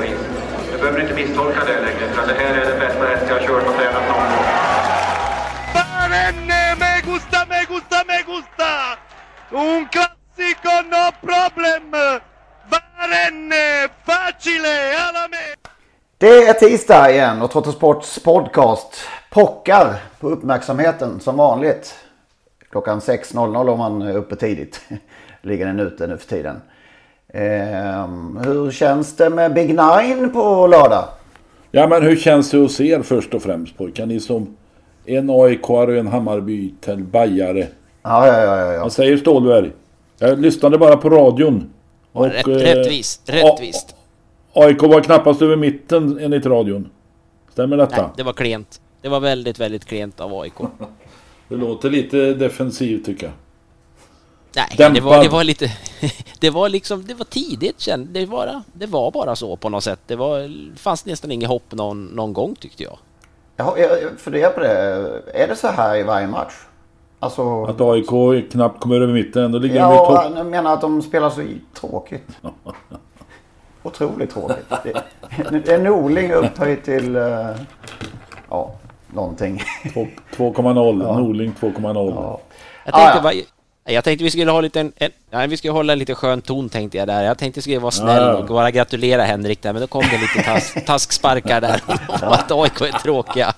[0.00, 0.20] vis.
[0.72, 3.46] Du behöver inte misstolka det längre, för det här är den bästa häst jag har
[3.46, 4.46] kört och tränat någon gång.
[5.74, 8.70] Barenne, me gusta, me gusta, me gusta!
[9.50, 11.90] Un classico, no problem!
[12.70, 15.70] Barenne, facile, alla me!
[16.18, 18.94] Det är tisdag igen och Trottosports podcast
[19.30, 21.94] pockar på uppmärksamheten som vanligt.
[22.70, 24.80] Klockan 6.00 om man är uppe tidigt.
[25.42, 26.60] Ligger den ute nu för tiden.
[27.32, 31.04] Ehm, hur känns det med Big Nine på lördag?
[31.70, 34.06] Ja men hur känns det hos er först och främst pojkar?
[34.06, 34.56] Ni som
[35.04, 37.66] en aik och en Hammarby till bajare.
[38.02, 38.82] Ja, ja, ja, ja, ja.
[38.82, 39.70] Vad säger Stålberg?
[40.18, 41.70] Jag lyssnade bara på radion.
[42.12, 43.96] Och, Rätt, eh, rättvist, rättvist.
[44.52, 46.90] AIK var knappast över mitten enligt radion.
[47.52, 48.02] Stämmer detta?
[48.02, 48.80] Nej, det var klent.
[49.02, 50.54] Det var väldigt, väldigt klent av AIK.
[51.48, 53.32] Det låter lite defensivt tycker jag.
[54.56, 54.94] Nej, Dämpad.
[54.94, 55.70] det var, det var lite...
[56.40, 58.08] Det var liksom, det var tidigt känd.
[58.08, 60.00] Det var, det var bara så på något sätt.
[60.06, 62.98] Det var, fanns nästan inget hopp någon, någon gång tyckte jag.
[63.56, 64.72] Jag, jag funderar på det.
[65.34, 66.52] Är det så här i varje match?
[67.18, 67.64] Alltså...
[67.64, 69.42] Att AIK knappt kommer över mitten.
[69.44, 70.32] Ändå ligger de i Ja, topp.
[70.36, 71.42] jag menar att de spelar så
[71.74, 72.28] tråkigt.
[73.82, 74.66] Otroligt tråkigt.
[75.50, 77.16] Det, är Norling upphöjt till...
[77.16, 77.50] eh,
[78.50, 78.74] ja,
[79.14, 79.62] någonting.
[79.94, 80.92] Topp 2,0.
[81.20, 82.38] Norling 2,0.
[82.84, 83.42] Jag tänkte, Ah, ja.
[83.92, 86.40] Jag tänkte vi skulle ha lite en, en, nej, vi skulle hålla en lite skön
[86.40, 87.22] ton tänkte jag där.
[87.24, 88.36] Jag tänkte vi skulle vara snäll Ja, ja.
[88.36, 92.52] och bara gratulera Henrik där, men då kom det lite tas, tasksparkar där om att
[92.52, 93.52] AIK är tråkiga.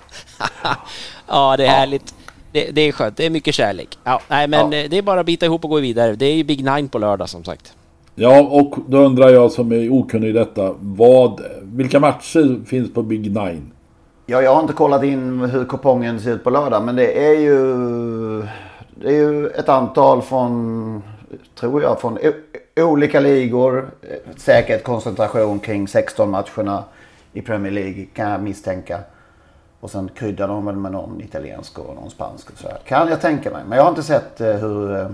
[1.27, 2.13] ja, det är härligt.
[2.51, 3.17] Det, det är skönt.
[3.17, 3.97] Det är mycket kärlek.
[4.03, 4.77] Ja, nej, men Ja.
[4.77, 6.15] eh, det är bara att bita ihop och gå vidare.
[6.15, 7.73] Det är ju Big Nine på lördag som sagt.
[8.15, 10.73] Ja, och då undrar jag som är okunnig i detta.
[10.79, 13.71] Vad, vilka matcher finns på Big Nine?
[14.25, 16.83] Ja, jag har inte kollat in hur kupongen ser ut på lördag.
[16.83, 17.57] Men det är ju,
[18.95, 21.03] det är ju ett antal från,
[21.59, 22.17] tror jag, från
[22.75, 23.89] olika ligor.
[24.37, 26.83] Säkert koncentration kring 16 matcherna
[27.33, 28.99] i Premier League kan jag misstänka.
[29.79, 32.77] Och sen kryddar de väl med någon italiensk och någon spansk och så här.
[32.85, 33.61] Kan jag tänka mig.
[33.67, 34.95] Men jag har inte sett eh, hur...
[34.99, 35.07] eh,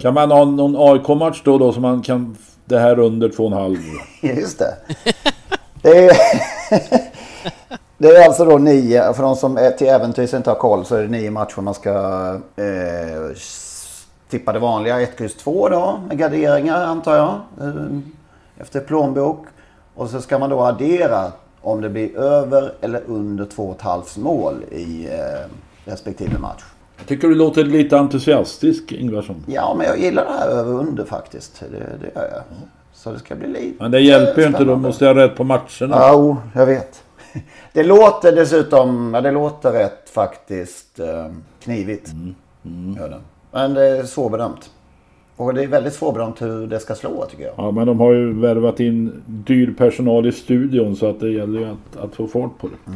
[0.00, 2.36] Kan man ha någon AIK-match då, då som man kan...
[2.64, 3.78] Det här under 2,5?
[4.40, 4.74] Just det.
[5.82, 6.12] Det är,
[8.02, 10.96] det är alltså då nio, för de som är till äventyrs inte har koll så
[10.96, 11.90] är det nio matcher man ska
[12.56, 13.36] eh,
[14.28, 15.00] tippa det vanliga.
[15.00, 17.40] 1, X, 2 då med garderingar antar jag.
[17.60, 17.98] Eh,
[18.56, 19.46] efter plånbok.
[19.94, 25.06] Och så ska man då addera om det blir över eller under 2,5 mål i
[25.06, 25.50] eh,
[25.84, 26.62] respektive match.
[26.98, 29.44] Jag tycker du låter lite entusiastisk Ingvarsson.
[29.46, 31.60] Ja, men jag gillar det här över under faktiskt.
[31.60, 32.42] Det, det gör jag.
[32.92, 35.36] Så det ska bli lite Men det hjälper ju inte, då måste jag ha rätt
[35.36, 35.66] på matcherna.
[35.80, 37.01] Ja, oh, jag vet.
[37.72, 41.26] Det låter dessutom, ja, det låter rätt faktiskt eh,
[41.62, 42.10] knivigt.
[42.98, 43.20] Gör det.
[43.50, 44.70] Men det är svårbedömt.
[45.36, 47.54] Och det är väldigt svårbedömt hur det ska slå tycker jag.
[47.56, 51.60] Ja, men de har ju värvat in dyr personal i studion så att det gäller
[51.60, 52.92] ju att, att få fart på det.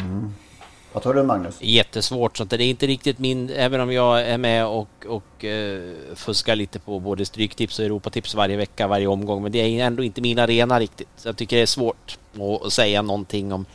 [0.96, 1.58] Vad tror du Magnus?
[1.60, 3.50] Jättesvårt, så att det är inte riktigt min...
[3.50, 8.34] Även om jag är med och, och eh, fuskar lite på både Stryktips och Europatips
[8.34, 9.42] varje vecka, varje omgång.
[9.42, 11.08] Men det är ändå inte min arena riktigt.
[11.16, 13.66] Så jag tycker det är svårt att, att säga någonting om...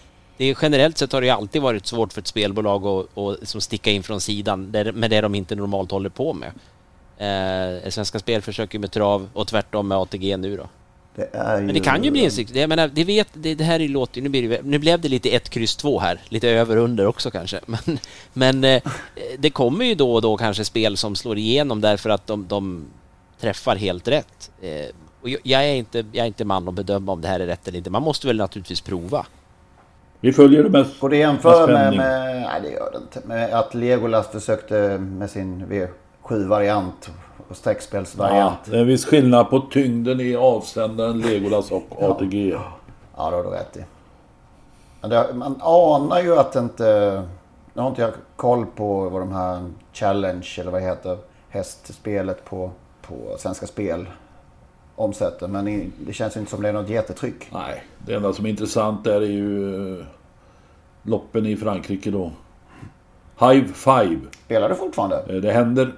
[0.42, 3.40] Det är, generellt sett har det ju alltid varit svårt för ett spelbolag att, att
[3.40, 6.52] liksom sticka in från sidan där, med det de inte normalt håller på med.
[7.18, 10.70] Eh, Svenska Spel försöker med trav och tvärtom med ATG nu då.
[11.16, 11.30] Det
[11.60, 11.66] ju...
[11.66, 12.32] Men det kan ju bli en.
[12.54, 15.10] Jag menar, det vet, det, det här är låter nu, blir det, nu blev det
[15.10, 16.20] lite 1, kryss 2 här.
[16.30, 17.60] Lite över under också kanske.
[17.66, 18.00] Men,
[18.34, 18.82] men eh,
[19.38, 22.86] det kommer ju då och då kanske spel som slår igenom därför att de, de
[23.40, 24.52] träffar helt rätt.
[24.62, 27.40] Eh, och jag, jag, är inte, jag är inte man att bedöma om det här
[27.40, 27.90] är rätt eller inte.
[27.90, 29.26] Man måste väl naturligtvis prova.
[30.22, 33.54] Vi följer det med Går det jämföra med, med, nej det gör det inte, med
[33.54, 38.58] att Legolas försökte med sin V7-variant och Ja, streckspelsvariant.
[38.66, 42.50] det är en viss skillnad på tyngden i avsändaren Legolas och ATG.
[42.50, 43.84] Ja, det har du rätt i.
[45.34, 47.24] Man anar ju att inte...
[47.74, 51.18] Nu har inte jag koll på vad de här Challenge eller vad det heter
[51.50, 52.72] hästspelet på,
[53.02, 54.06] på Svenska Spel
[55.02, 55.48] omsätter.
[55.48, 57.48] Men det känns inte som det är något jättetryck.
[57.52, 60.06] Nej, det enda som är intressant där är ju eh,
[61.04, 62.32] loppen i Frankrike då.
[63.40, 64.20] Hive Five.
[64.46, 65.24] Spelar du fortfarande?
[65.30, 65.94] Eh, Det händer.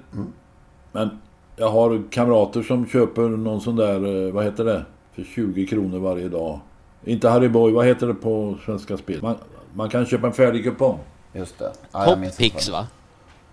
[0.92, 1.20] Men
[1.56, 4.84] jag har kamrater som köper någon sån där, eh, vad heter det?
[5.12, 6.60] För 20 kronor varje dag.
[7.04, 9.22] Inte Harry Boy, vad heter det på Svenska Spel?
[9.22, 9.36] Man,
[9.74, 10.98] man kan köpa en färdig kupong.
[11.32, 11.72] Just det.
[11.92, 12.86] Ja, jag minns Top Pix inte va?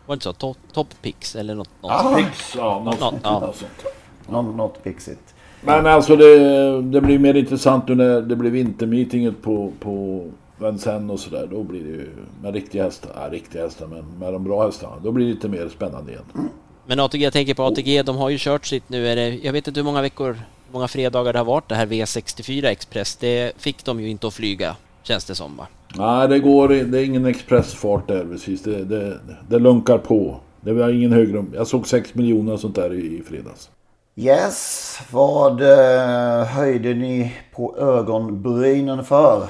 [0.05, 0.33] Var det inte så?
[0.33, 0.87] Top, top
[1.35, 1.69] eller något?
[1.81, 1.91] något.
[1.91, 2.99] Ah, Pix, ja, något,
[4.27, 5.30] något, något pixigt.
[5.61, 10.25] Men alltså det, det blir mer intressant nu när det blir vintermeetinget på, på
[10.59, 11.47] Vincennes och sådär.
[11.51, 12.09] Då blir det ju
[12.41, 14.95] med riktiga hästar, ja, riktiga hästar men med de bra hästarna.
[15.03, 16.23] Då blir det lite mer spännande igen.
[16.85, 19.07] Men ATG, jag tänker på ATG, de har ju kört sitt nu.
[19.07, 21.75] Är det, jag vet inte hur många veckor, hur många fredagar det har varit det
[21.75, 23.15] här V64 Express.
[23.15, 25.67] Det fick de ju inte att flyga, känns det som va?
[25.95, 28.63] Nej, det går det är ingen expressfart där precis.
[28.63, 29.19] Det, det,
[29.49, 30.39] det lunkar på.
[30.61, 31.45] Det var ingen högre.
[31.53, 33.69] Jag såg 6 miljoner och sånt där i, i fredags.
[34.15, 39.43] Yes, vad eh, höjde ni på ögonbrynen för?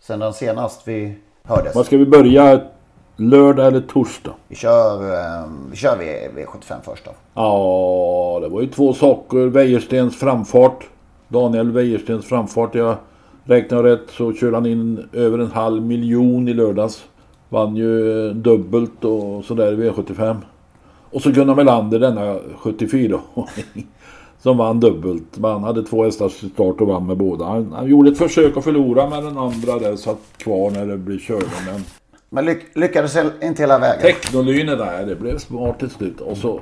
[0.00, 1.74] Sen den senast vi hördes.
[1.74, 2.60] Vad ska vi börja?
[3.16, 4.34] Lördag eller torsdag?
[4.48, 7.10] Vi kör, eh, vi kör v, V75 först då.
[7.34, 9.46] Ja, det var ju två saker.
[9.46, 10.88] Wäjerstens framfart.
[11.28, 12.74] Daniel Wäjerstens framfart.
[12.74, 12.96] Jag
[13.44, 17.04] räknar rätt så körde han in över en halv miljon i lördags.
[17.48, 20.36] Vann ju eh, dubbelt och sådär i V75.
[21.10, 23.20] Och så Gunnar Melander denna 74
[24.42, 25.38] Som vann dubbelt.
[25.38, 27.44] Men han hade två hästars start och vann med båda.
[27.44, 29.96] Han, han gjorde ett försök att förlora med den andra där.
[29.96, 31.46] Satt kvar när det blev körde.
[31.66, 31.84] Men
[32.28, 34.02] Men lyck, lyckades inte hela vägen.
[34.02, 36.20] Technolyne där, det blev smart till slut.
[36.20, 36.60] Och så,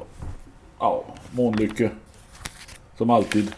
[0.79, 1.91] ja, Månlycke.
[2.99, 3.51] Som alltid.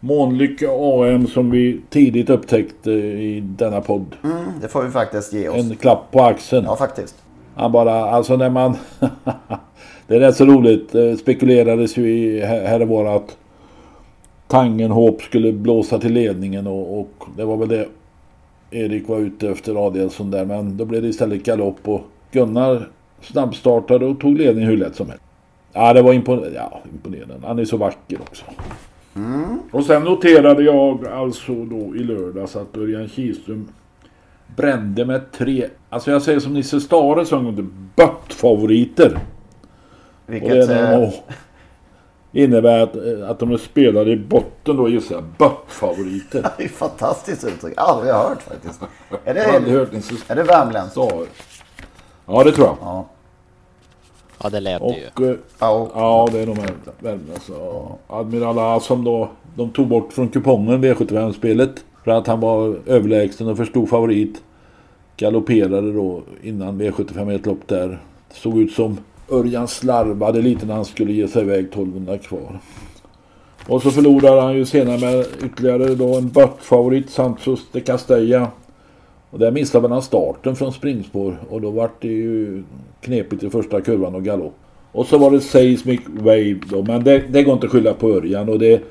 [0.00, 4.16] Månlycke AM som vi tidigt upptäckte i denna podd.
[4.24, 5.56] Mm, det får vi faktiskt ge oss.
[5.56, 6.64] En klapp på axeln.
[6.64, 7.16] Ja, faktiskt.
[7.54, 8.76] Han bara, alltså när man...
[10.08, 10.92] det är rätt så roligt.
[10.92, 13.36] Det spekulerades ju i här och var att
[14.48, 17.88] Tangenhop skulle blåsa till ledningen och, och det var väl det
[18.70, 20.44] Erik var ute efter Adielsson där.
[20.44, 22.00] Men då blev det istället galopp och
[22.32, 22.88] Gunnar
[23.20, 25.22] snabbstartade och tog ledningen hur lätt som helst.
[25.72, 27.46] Ja, det var impon- ja, imponerande.
[27.46, 28.44] Han är så vacker också.
[29.70, 33.68] Och sen noterade jag alltså då i lördags att Örjan Kihlström
[34.56, 39.18] brände med tre, alltså jag säger som Nisse Stare en gång, böttfavoriter.
[40.28, 40.68] Och Vilket...
[40.68, 41.12] det är Eh,
[42.32, 46.42] innebär att, eh, att de är spelade i botten då gissar jag, böttfavoriter.
[46.58, 47.74] det är fantastiskt uttryck.
[47.76, 48.80] Aldrig hört faktiskt.
[49.24, 50.96] Är Jag har aldrig det, hört Nisse är det värmländskt?
[52.26, 52.76] Ja, det tror jag.
[52.80, 53.06] Ja.
[54.42, 55.06] Ja, det lät det ju.
[55.14, 55.88] Och, eh, Ja.
[55.94, 56.56] ja, det är nog
[56.98, 57.30] Värmland.
[57.34, 57.88] alltså.
[58.06, 61.84] Admiral A som då de tog bort från kupongen V75-spelet.
[62.04, 64.42] För att han var överlägsen och för stor favorit.
[65.16, 67.88] Galopperade då innan V75 ett lopp där.
[68.28, 68.98] Det såg ut som
[69.30, 72.60] Örjan slarvade lite när han skulle ge sig iväg 1200 kvar.
[73.66, 78.50] Och så förlorade han ju senare med ytterligare då en börtfavorit, Santos de Castella.
[79.30, 82.62] Och där missade han starten från springspår och då vart det ju
[83.00, 84.54] knepigt i första kurvan och galopp.
[84.92, 88.10] Och så var det Seismic Wave då, men det, det går inte att skylla på
[88.10, 88.82] Örjan och det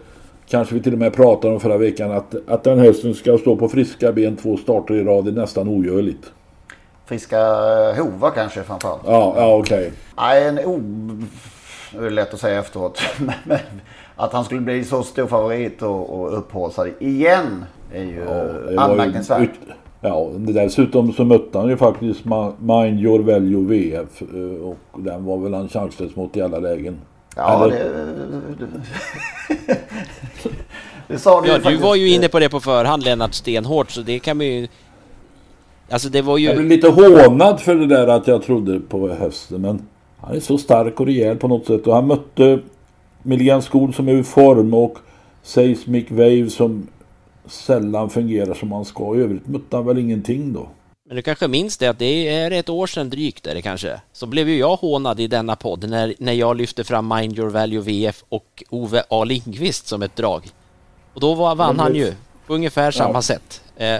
[0.47, 3.55] kanske vi till och med pratade om förra veckan att, att den hästen ska stå
[3.55, 6.31] på friska ben två starter i rad är nästan ogörligt.
[7.07, 7.39] Friska
[7.93, 9.01] hovar kanske framförallt.
[9.05, 9.91] Ja, ja okej.
[10.17, 10.79] Nej, en o...
[11.91, 13.01] Det är lätt att säga efteråt.
[13.43, 13.57] Men-
[14.15, 18.77] att han skulle bli så stor favorit och, och upphaussad igen är ju Ja, ju
[18.77, 19.41] anmärkningsvärt.
[19.41, 19.49] ut-
[20.01, 22.21] Ja, dessutom så mötte han ju faktiskt
[22.59, 26.97] Mind Your Value VF eh, och den var väl han chanslös mot i alla lägen.
[27.35, 28.67] Ja, Eller- det...
[31.07, 33.91] det, sa du Ja, ju du var ju inne på det på förhand Lennart stenhårt
[33.91, 34.67] så det kan man ju...
[35.89, 36.75] Alltså det var Jag blev ju...
[36.75, 39.81] lite hånad för det där att jag trodde på hösten men
[40.17, 42.59] han är så stark och rejäl på något sätt och han mötte
[43.23, 44.97] Milligan Skog som är ur form och
[45.43, 46.87] Seismic Wave som
[47.45, 49.15] sällan fungerar som han ska.
[49.15, 50.67] I övrigt mötte han väl ingenting då.
[51.07, 54.01] Men du kanske minns det att det är ett år sedan drygt är det kanske.
[54.13, 57.49] Så blev ju jag hånad i denna podd när, när jag lyfte fram Mind Your
[57.49, 59.23] Value VF och Ove A.
[59.23, 60.47] Lindqvist som ett drag.
[61.13, 62.13] Och då var, vann han ju
[62.47, 63.21] på ungefär samma Ja.
[63.21, 63.61] sätt.
[63.77, 63.97] Eh,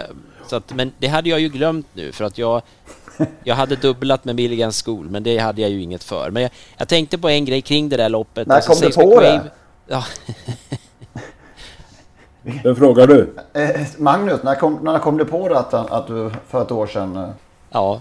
[0.50, 2.62] så att, men det hade jag ju glömt nu för att jag
[3.44, 6.30] jag hade dubblat med Milligan School men det hade jag ju inget för.
[6.30, 8.48] Men jag, jag tänkte på en grej kring det där loppet.
[8.48, 9.42] När kom du på det?
[9.86, 10.04] Ja,
[12.64, 13.34] Vem frågar du?
[13.54, 16.86] Eh, Magnus, när kom, när kom du på det att, att du för ett år
[16.86, 17.16] sedan...
[17.16, 17.28] eh,
[17.70, 18.00] Ja.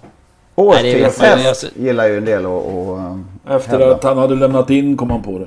[0.56, 3.16] Årstidshäst gillar ju en del och, och eh,
[3.56, 3.96] Efter hävda.
[3.96, 5.46] att han hade lämnat in kom han på det.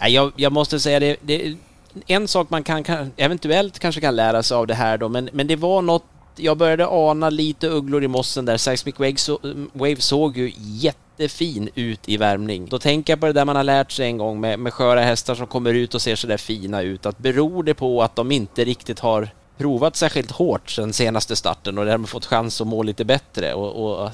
[0.00, 1.56] Nej, Jag, jag måste säga det, det
[2.06, 5.28] en sak man kan, kan eventuellt kanske kan lära sig av det här då, men,
[5.32, 6.04] men det var något
[6.36, 8.56] jag började ana lite ugglor i mossen där.
[8.56, 9.38] Seismic Wave, så,
[9.72, 12.66] Wave såg ju jättefin ut i värmning.
[12.66, 15.00] Då tänker jag på det där man har lärt sig en gång med, med sköra
[15.00, 17.06] hästar som kommer ut och ser så där fina ut.
[17.06, 21.78] Att beror det på att de inte riktigt har provat särskilt hårt sen senaste starten
[21.78, 23.54] och därmed fått chans att må lite bättre.
[23.54, 24.10] Och, och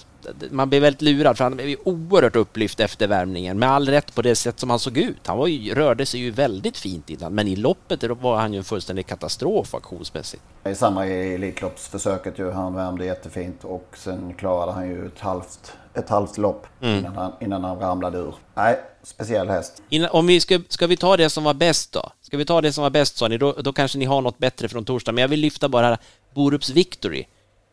[0.51, 4.15] man blir väldigt lurad för han blev ju oerhört upplyft efter värmningen med all rätt
[4.15, 5.27] på det sätt som han såg ut.
[5.27, 8.59] Han var ju, rörde sig ju väldigt fint innan men i loppet var han ju
[8.59, 10.43] en fullständig katastrof auktionsmässigt.
[10.65, 12.51] Är samma i Elitloppsförsöket ju.
[12.51, 16.99] Han värmde jättefint och sen klarade han ju ett halvt, ett halvt lopp Mm.
[16.99, 18.35] innan, han, innan han ramlade ur.
[18.55, 19.83] Nej, speciell häst.
[19.89, 22.13] Innan, om vi ska, ska vi ta det som var bäst då?
[22.21, 24.39] Ska vi ta det som var bäst sa ni, då, då kanske ni har något
[24.39, 25.13] bättre från torsdag.
[25.13, 25.99] Men jag vill lyfta bara
[26.35, 27.25] Borups Victory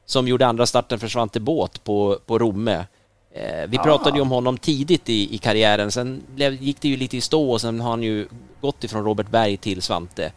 [0.08, 2.86] som gjorde andra starten för Svante Båt på, på Romme.
[3.34, 6.24] Eh, vi pratade ju om honom tidigt i, i karriären, sen
[6.60, 8.28] gick det ju lite i stå och sen har han ju
[8.62, 10.32] gått ifrån Robert Berg till Svante.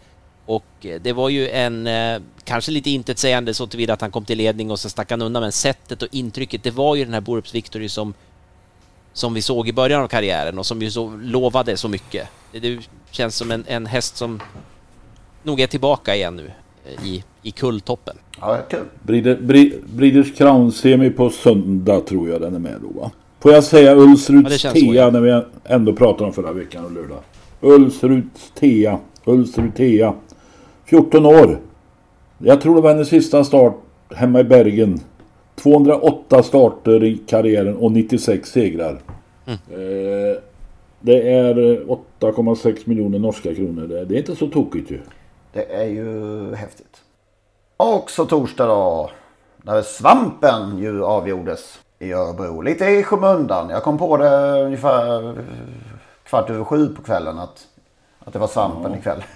[0.47, 4.25] Och eh, det var ju en, eh, kanske lite intetsägande så tillvida att han kom
[4.25, 7.15] till ledning och sen stack han undan, men sättet och intrycket, det var ju den
[7.15, 8.15] här Borups Victory som
[9.13, 12.29] som vi såg i början av karriären och som ju så lovade så mycket.
[12.53, 14.43] Det, det känns som en, en häst som
[15.43, 16.53] nog är tillbaka igen nu
[17.05, 18.17] i, i kulltoppen.
[18.41, 18.81] Ja, kul.
[19.03, 23.11] Bre- Breeders Crown semi på söndag tror jag den är med då va?
[23.41, 26.93] Får jag säga Ja, Ulsruds känns Tea när vi ändå pratade om förra veckan och
[26.93, 27.19] lördag.
[27.61, 28.99] Ulsruds Tea.
[29.25, 30.15] Ulsrud Tea.
[30.85, 31.59] 14 år.
[32.39, 33.75] Jag tror det var hennes sista start
[34.15, 35.01] hemma i Bergen.
[35.57, 39.01] 208 starter i karriären och 96 segrar.
[39.47, 39.59] Mm.
[39.71, 40.37] Eh,
[41.01, 43.87] det är eh, 8,6 miljoner norska kronor.
[43.87, 44.99] Det, det är inte så tokigt ju.
[45.53, 47.01] Det är ju häftigt.
[47.77, 49.11] Och så torsdag då.
[49.63, 52.61] När svampen ju avgjordes i Örebro.
[52.61, 53.71] Lite i skymundan.
[53.71, 55.35] Jag kom på det ungefär
[56.25, 57.67] kvart över sju på kvällen att,
[58.19, 59.23] att det var svampen ikväll.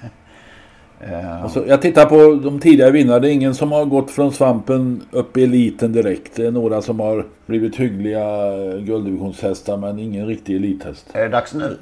[1.00, 3.18] Eh, Alltså, jag tittar på de tidigare vinnarna.
[3.18, 6.36] Det är ingen som har gått från svampen upp i eliten direkt.
[6.36, 11.06] Det är några som har blivit hyggliga eh, gulddivisionshästar men ingen riktig elithäst.
[11.12, 11.78] Är det dags nu?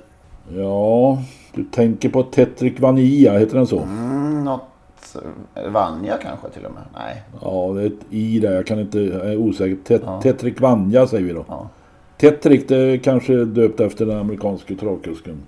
[0.56, 1.18] Ja,
[1.54, 3.78] du tänker på Tetrik Vania, heter den så?
[3.80, 4.62] Mm, något...
[5.54, 6.82] eh, Vanja kanske till och med?
[6.94, 7.22] Nej.
[7.42, 8.52] Ja, det är ett i där.
[8.52, 9.76] Jag kan inte, jag är osäker.
[9.84, 10.20] Tet, Ja.
[10.22, 11.44] Tetrik Vanja säger vi då.
[11.48, 11.68] Ja.
[12.20, 15.42] Tetrik, det är kanske döpt efter den amerikanske travkusken.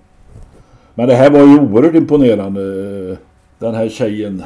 [0.93, 2.61] Men det här var ju oerhört imponerande.
[3.59, 4.43] Den här tjejen,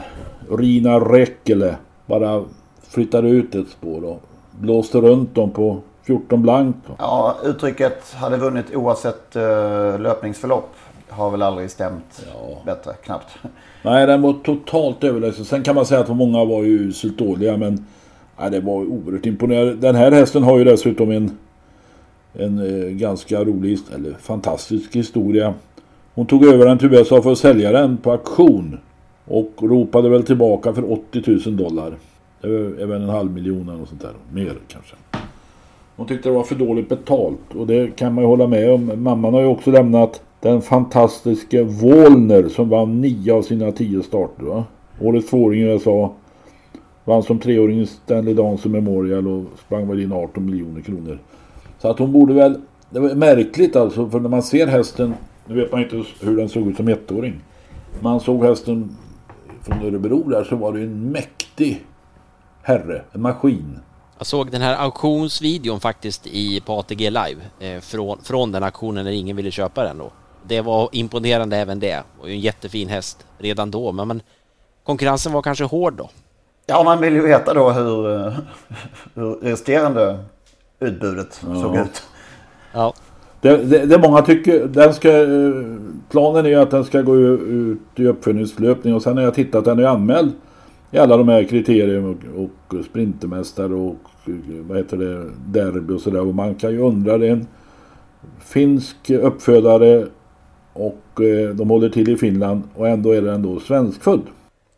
[0.52, 1.76] Rina Räckele,
[2.06, 2.44] bara
[2.90, 4.22] flyttade ut ett spår och
[4.60, 6.76] blåste runt dem på 14 blank.
[6.98, 10.70] Ja, uttrycket hade vunnit oavsett uh, löpningsförlopp
[11.10, 12.26] har väl aldrig stämt
[12.66, 13.28] bättre, knappt.
[13.82, 15.46] Nej, den var totalt överlägsen.
[15.46, 17.86] Sen kan man säga att många var ju uselt dåliga, men
[18.40, 19.76] nej, det var oerhört imponerande.
[19.76, 21.38] Den här hästen har ju dessutom en,
[22.34, 25.54] en eh, ganska rolig, eller fantastisk historia.
[26.14, 28.80] Hon tog över den till USA för att sälja den på auktion.
[29.26, 31.94] Och ropade väl tillbaka för 80 000 dollar.
[32.42, 34.14] Det är väl en halv miljon eller sånt där.
[34.34, 34.96] Mer kanske.
[35.96, 37.56] Hon tyckte det var för dåligt betalt.
[37.56, 38.92] Och det kan man ju hålla med om.
[39.04, 44.44] Mamman har ju också lämnat den fantastiske Wallner som vann nio av sina tio starter.
[44.44, 44.66] Va?
[45.02, 46.14] Årets tvååring i USA.
[47.06, 51.20] Vann som treåring i Stanley Dance Memorial och sprang väl in 18 miljoner kronor.
[51.80, 52.62] Så att hon borde väl...
[52.90, 55.14] Det var märkligt alltså för när man ser hästen.
[55.46, 57.42] Nu vet man inte hur den såg ut som ettåring.
[58.00, 58.98] Man såg hästen
[59.62, 61.86] från Örebro där så var det en mäktig
[62.62, 63.02] herre.
[63.12, 63.80] En maskin.
[64.18, 69.06] Jag såg den här auktionsvideon faktiskt i, på ATG Live eh, från, från den auktionen
[69.06, 70.12] när ingen ville köpa den då.
[70.48, 74.22] Det var imponerande även det och en jättefin häst redan då men, men
[74.84, 76.10] konkurrensen var kanske hård då.
[76.66, 78.04] Ja, man vill ju veta då hur,
[79.16, 80.20] hur resterande
[80.80, 82.04] utbudet såg ut.
[82.74, 82.94] Ja.
[83.42, 85.10] Det, det, det många tycker, den ska,
[86.10, 89.80] planen är att den ska gå ut i uppföljningslöpning och sen har jag tittat, den
[89.80, 90.32] är anmäld
[90.92, 93.96] i alla de här kriterierna och, och sprintermästare och
[94.68, 96.22] vad heter det, derby och sådär.
[96.22, 97.48] Och man kan ju undra, det är en
[98.40, 100.08] finsk uppfödare
[100.80, 104.22] och eh, de håller till i Finland och ändå är den då svenskfödd.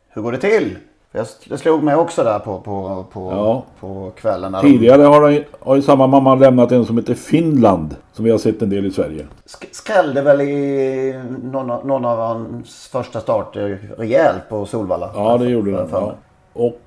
[0.10, 0.78] Hur går det till?
[1.14, 3.64] Jag, det slog mig också där på, på, på, Ja.
[3.80, 4.52] på kvällen.
[4.52, 8.32] de- Tidigare har, de, har ju samma mamma lämnat en som heter Finland som vi
[8.32, 9.28] har sett en del i Sverige.
[9.46, 15.10] sk- skrällde väl i någon, någon av hans första starter rejält på Solvalla.
[15.16, 15.88] Ja, det gjorde den.
[15.92, 16.14] Ja.
[16.54, 16.80] Och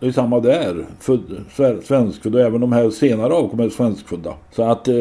[0.00, 0.84] det är samma där.
[1.00, 1.20] Född,
[1.56, 4.32] sve- svenskfödd och även de här senare avkommer svenskfödda.
[4.52, 4.94] Så att eh,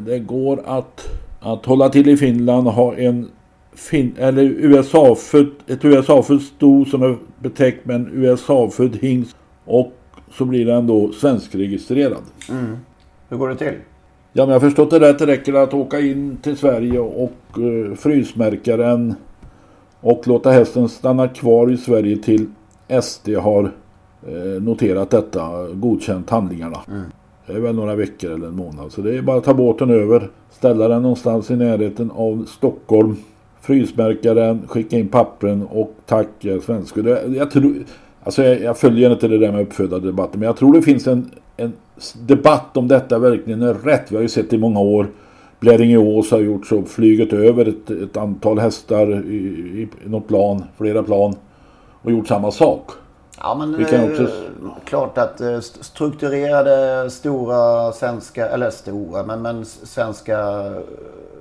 [0.00, 1.08] det går att,
[1.40, 3.28] att hålla till i Finland och ha en
[3.72, 9.92] fin, eller USA-född, ett USA-född sto som är betäckt med en USA-född hingst och
[10.32, 12.22] så blir den då svenskregistrerad.
[12.50, 12.76] Mm.
[13.28, 13.74] Hur går det till?
[14.32, 15.18] Ja, men jag har förstått det rätt.
[15.18, 19.14] Det räcker att åka in till Sverige och uh, frysmärka den
[20.00, 22.46] och låta hästen stanna kvar i Sverige till
[23.02, 26.78] SD har uh, noterat detta, godkänt handlingarna.
[26.88, 27.02] Mm.
[27.46, 28.92] Det är väl några veckor eller en månad.
[28.92, 33.16] Så det är bara att ta båten över, ställa den någonstans i närheten av Stockholm,
[33.60, 36.94] frysmärka den, skicka in pappren och tack, jag är svensk.
[36.94, 37.74] Det, jag, tror,
[38.22, 41.30] alltså jag, jag följer inte det där med uppfödardebatten, men jag tror det finns en,
[41.56, 41.72] en
[42.26, 44.12] debatt om detta verkligen är rätt.
[44.12, 45.06] Vi har ju sett i många år.
[45.60, 50.64] Bläringeås har gjort så, flyget över ett, ett antal hästar i, i, i något plan,
[50.78, 51.34] flera plan
[52.02, 52.90] och gjort samma sak.
[53.42, 54.28] Ja men det är också...
[54.84, 60.72] klart att eh, strukturerade stora svenska, eller stora, men, men svenska eh,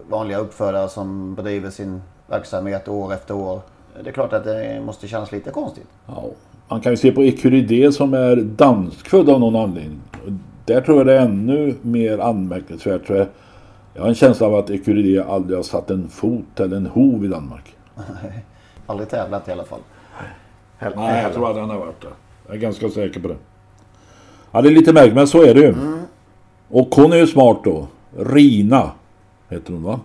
[0.10, 3.62] vanliga uppfödare som bedriver sin verksamhet år efter år.
[4.04, 5.88] Det är klart att det måste kännas lite konstigt.
[6.08, 6.24] Ja,
[6.68, 10.02] man kan ju se på Ecuride som är danskfödd av någon anledning.
[10.66, 13.06] Där tror jag det är ännu mer anmärkningsvärt.
[13.06, 13.28] För
[13.94, 17.26] jag har en känsla av att Ecuride aldrig har satt en fot eller en hov
[17.26, 17.76] i Danmark.
[18.86, 19.80] Aldrig tävlat i alla fall.
[20.80, 22.12] Nej, jag tror aldrig han har varit där.
[22.48, 23.36] Jag är ganska säker på det.
[24.52, 25.70] Ja, det är lite märkligt, men så är det ju.
[25.70, 26.00] Mm.
[26.70, 27.88] Och hon är ju smart då.
[28.18, 28.92] Rina
[29.50, 30.00] heter hon va?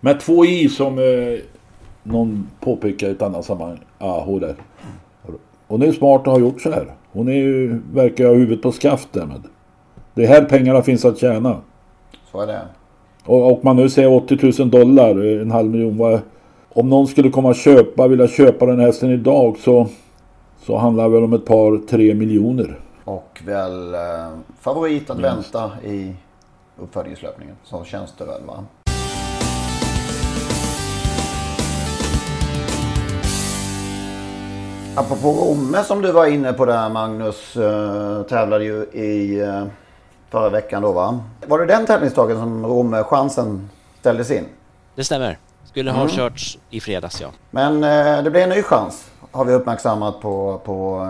[0.00, 1.40] Med två i som eh,
[2.02, 3.80] någon påpekar i ett annat sammanhang.
[3.98, 4.54] Ja, hon där.
[5.66, 6.94] Hon är ju smart och har gjort så här.
[7.12, 9.42] Hon är ju, verkar ha huvudet på skaft därmed.
[10.14, 11.56] Det är här pengarna finns att tjäna.
[12.32, 12.60] Så är det.
[13.24, 15.96] Och, och man nu säger 80 000 dollar, en halv miljon.
[15.96, 16.20] Vad,
[16.74, 19.88] om någon skulle komma och köpa, vilja köpa den hästen idag så,
[20.66, 22.80] så handlar det väl om ett par, tre miljoner.
[23.04, 24.00] Och väl eh,
[24.60, 25.36] favorit att Minst.
[25.36, 26.14] vänta i
[26.78, 27.56] uppfödningslöpningen.
[27.64, 28.64] Så känns det väl va?
[34.96, 37.56] Apropå Romme som du var inne på där Magnus.
[37.56, 39.64] Äh, tävlade ju i äh,
[40.30, 41.20] förra veckan då va?
[41.46, 44.44] Var det den tävlingsdagen som Romme-chansen ställdes in?
[44.94, 45.38] Det stämmer.
[45.74, 46.12] Skulle ha mm.
[46.12, 47.28] körts i fredags ja.
[47.50, 49.10] Men äh, det blir en ny chans.
[49.30, 51.06] Har vi uppmärksammat på, på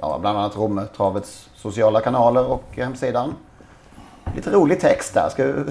[0.00, 3.34] ja, bland annat Romme Travets sociala kanaler och hemsidan.
[4.36, 5.28] Lite rolig text där.
[5.28, 5.44] Ska...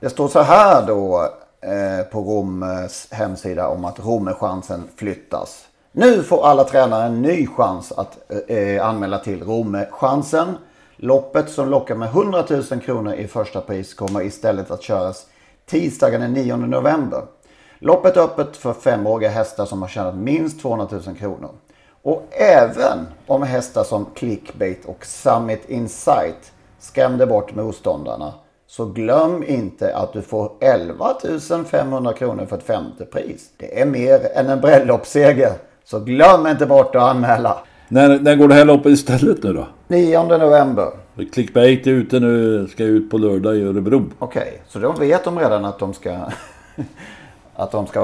[0.00, 1.28] det står så här då
[1.60, 5.64] eh, på Roms hemsida om att Romme-chansen flyttas.
[5.92, 10.56] Nu får alla tränare en ny chans att eh, anmäla till Romme-chansen.
[10.96, 15.26] Loppet som lockar med 100 000 kronor i första pris kommer istället att köras
[15.70, 17.22] tisdagen den 9 november.
[17.78, 21.50] Loppet är öppet för femåriga hästar som har tjänat minst 200 000 kronor.
[22.02, 28.32] Och även om hästar som Clickbait och Summit Insight skrämde bort motståndarna
[28.66, 31.14] så glöm inte att du får 11
[31.70, 33.50] 500 kronor för ett femte pris.
[33.56, 35.52] Det är mer än en bröllopsseger.
[35.84, 37.58] Så glöm inte bort att anmäla.
[37.88, 39.66] När, när går det här loppet istället nu då?
[39.88, 40.88] 9 november.
[41.32, 44.04] Clickbait är ute nu, ska ut på lördag i Örebro.
[44.18, 46.16] Okej, okay, så de vet de redan att de ska
[47.54, 48.00] att de ska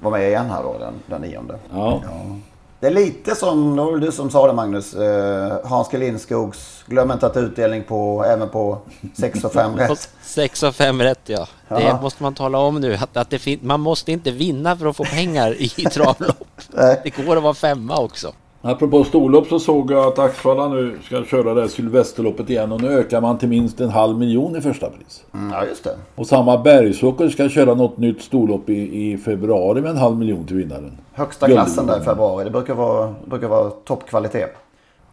[0.00, 1.40] vara med igen här då den, den 9.
[1.72, 2.00] Ja.
[2.04, 2.36] ja.
[2.80, 6.84] Det är lite som, det var du som sa det Magnus, eh, Hans G Lindskogs,
[6.86, 8.78] glöm inte att utdelning på, även på
[9.14, 10.08] 6 och 5 rätt.
[10.22, 11.46] 6 och 5 rätt ja.
[11.68, 11.78] ja.
[11.78, 14.96] Det måste man tala om nu, att, att det man måste inte vinna för att
[14.96, 16.60] få pengar i travlopp.
[17.04, 18.32] det går att vara femma också.
[18.62, 22.82] Apropå storlopp så såg jag att Axvalla nu ska köra det här Sylvesterloppet igen och
[22.82, 25.24] nu ökar man till minst en halv miljon i första pris.
[25.34, 25.96] Mm, ja, just det.
[26.14, 30.46] Och samma Bergsåker ska köra något nytt storlopp i, i februari med en halv miljon
[30.46, 30.98] till vinnaren.
[31.12, 32.44] Högsta klassen där i februari.
[32.44, 34.56] Det brukar vara, brukar vara toppkvalitet.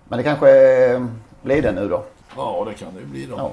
[0.10, 0.48] Men det kanske
[1.44, 2.04] blir det nu då?
[2.36, 3.36] Ja, det kan det bli då.
[3.38, 3.52] Ja,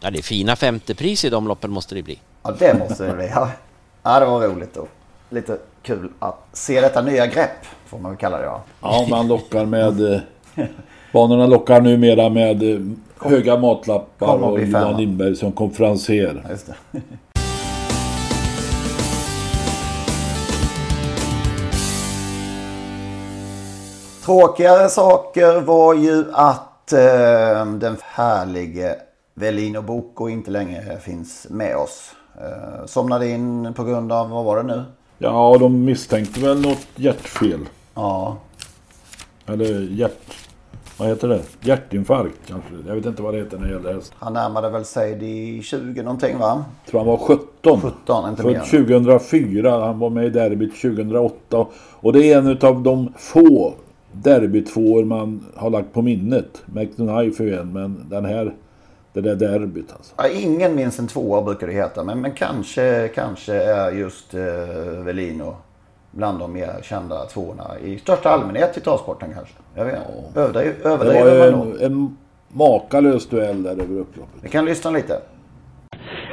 [0.00, 2.18] ja det är fina femtepris i de loppen måste det bli.
[2.42, 3.28] Ja, det måste det bli.
[3.34, 3.50] Ja,
[4.02, 4.86] ja det var roligt då.
[5.32, 8.44] Lite kul att se detta nya grepp, får man väl kalla det.
[8.44, 10.14] Ja, ja man lockar med...
[10.14, 10.20] Eh,
[11.12, 12.80] banorna lockar numera med eh,
[13.20, 16.44] höga matlappar och Johan Lindberg som konferenser.
[24.24, 28.96] Tråkigare saker var ju att eh, den härlige
[29.34, 32.14] Velino Boko inte längre finns med oss.
[32.40, 34.84] Eh, somnade in på grund av, vad var det nu?
[35.22, 37.60] Ja, de misstänkte väl något hjärtfel.
[37.94, 38.36] Ja.
[39.46, 40.34] Eller hjärt...
[40.98, 41.40] Vad heter det?
[41.60, 42.70] Hjärtinfarkt kanske.
[42.86, 44.12] Jag vet inte vad det heter när det gäller häst.
[44.18, 46.64] Han närmade väl sig de 20 någonting va?
[46.84, 47.80] Jag tror han var 17.
[47.80, 48.58] 17, inte mer.
[48.58, 49.86] 2004.
[49.86, 51.66] Han var med i derbyt 2008.
[51.92, 53.74] Och det är en av de få
[54.12, 56.62] derbytvåor man har lagt på minnet.
[56.66, 58.54] McDonagh för en, men den här
[59.12, 60.14] det där derbyt alltså.
[60.16, 62.04] Ja, ingen minns en tvåa brukar det heta.
[62.04, 64.42] Men, men kanske, kanske är just eh,
[65.04, 65.56] Velino
[66.10, 69.54] bland de mer kända tvåorna i största allmänhet i travsporten kanske.
[69.74, 70.40] Jag vet inte.
[70.84, 71.76] Var Överdriver man då?
[71.76, 72.16] en, en
[72.48, 74.40] makalös duell där över upploppet.
[74.42, 75.20] Vi kan lyssna lite.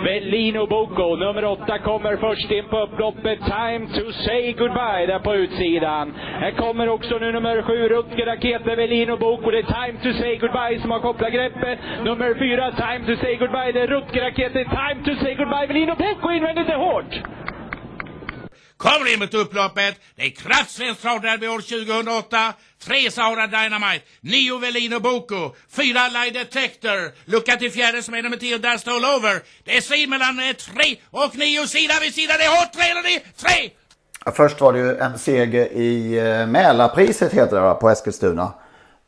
[0.04, 3.40] Vellino Boko, nummer åtta, kommer först in på upploppet.
[3.40, 6.14] Time to say goodbye där på utsidan.
[6.16, 9.52] Här kommer också nu nummer sju, Rutger Raket med Velino Boko.
[9.52, 11.80] Det är Time to say goodbye som har kopplat greppet.
[12.04, 13.72] Nummer fyra, Time to say goodbye.
[13.72, 14.54] Det är Rutger Raket.
[14.54, 15.68] Det är Time to say goodbye.
[15.68, 17.14] Vellino Boko invändigt är hårt.
[18.80, 19.96] Kommer in mot upploppet.
[20.16, 22.54] Det är kraftsvenskt travderby år 2008.
[22.86, 28.38] Tre Sahara Dynamite, nio Velino Boko, fyra Lie Detector, lucka till fjärde som är nummer
[28.38, 29.42] tio, Dust All Over.
[29.64, 32.34] Det är strid mellan eh, tre och nio, sida vid sida.
[32.38, 33.02] Det är hårt, tre eller
[33.44, 33.72] tre!
[34.26, 38.54] Ja, Först var det ju en seger i eh, Mälarpriset heter det på Eskilstuna.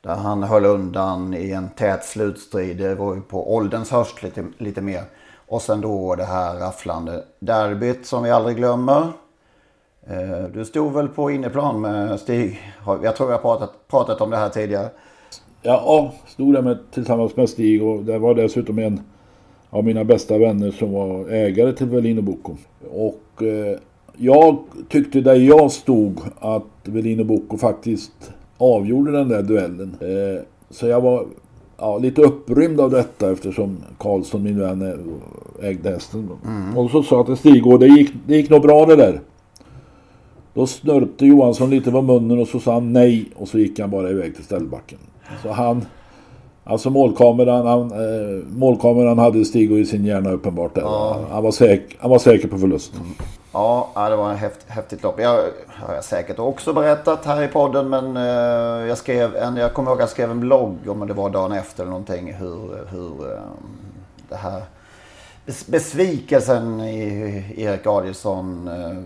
[0.03, 2.77] Där han höll undan i en tät slutstrid.
[2.77, 5.03] Det var ju på ålderns höst lite, lite mer.
[5.47, 9.11] Och sen då det här rafflande derbyt som vi aldrig glömmer.
[10.07, 12.59] Eh, Du stod väl på inneplan med Stig?
[13.03, 14.89] Jag tror vi har pratat, pratat om det här tidigare.
[15.61, 19.01] Ja, stod där med, tillsammans med Stig och det var dessutom en
[19.69, 22.55] av mina bästa vänner som var ägare till Velino Bocco.
[22.91, 23.77] Och eh,
[24.17, 24.57] jag
[24.89, 29.95] tyckte där jag stod att Velino Bocco faktiskt avgjorde den där duellen.
[30.01, 31.25] Eh, så jag var
[31.77, 35.09] ja, lite upprymd av detta eftersom Karlsson, min vän,
[35.61, 36.29] ägde hästen.
[36.75, 39.19] Och så sa jag till Stig, och det gick, det gick nog bra det där.
[40.53, 43.89] Då snörpte Johansson lite på munnen och så sa han nej och så gick han
[43.89, 44.99] bara iväg till ställbacken.
[45.43, 45.85] Så han...
[46.63, 50.81] Alltså målkameran, han, eh, målkameran hade Stig i sin hjärna uppenbart där.
[51.31, 52.93] Han, var säker, han var säker på förlust.
[53.53, 55.19] Ja, ja, det var ett häft, häftigt lopp.
[55.19, 57.89] Jag har jag säkert också berättat här i podden.
[57.89, 61.13] Men eh, jag skrev en, jag kommer ihåg att jag skrev en blogg om det
[61.13, 62.33] var dagen efter eller någonting.
[62.33, 63.39] Hur, hur eh,
[64.29, 64.61] det här
[65.45, 68.67] bes, besvikelsen i Erik Adielsson.
[68.67, 68.97] Eh,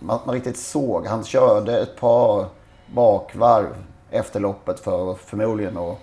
[0.00, 1.06] man, man riktigt såg.
[1.06, 2.46] Han körde ett par
[2.94, 3.66] bakvarv
[4.10, 5.98] efter loppet för förmodligen att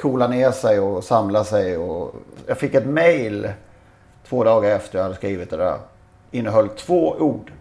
[0.00, 1.76] coola ner sig och samla sig.
[1.76, 2.14] Och
[2.46, 3.52] jag fick ett mail
[4.28, 5.78] två dagar efter jag hade skrivit det där.
[6.30, 7.52] Innehöll två ord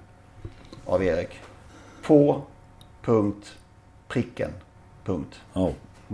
[0.85, 1.29] av Erik.
[2.05, 2.41] På,
[3.01, 3.47] punkt,
[4.07, 4.51] pricken,
[5.05, 5.39] punkt.
[5.53, 5.69] Ja.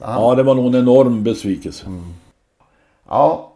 [0.00, 1.86] Han- ja, det var nog en enorm besvikelse.
[3.08, 3.49] Ja.